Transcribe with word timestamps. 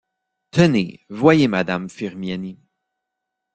Tenez, 0.49 1.05
voyez 1.11 1.47
madame 1.47 1.87
Firmiani. 1.87 2.57